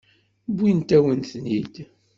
Wwint-awen-ten-id. 0.53 1.75